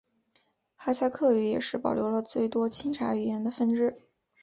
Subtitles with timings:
[0.75, 3.95] 哈萨克语也是保留了最多钦察语言的分支。